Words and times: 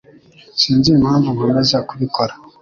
Sinzi 0.61 0.87
impamvu 0.97 1.27
nkomeza 1.35 1.77
kubikora 1.87 2.33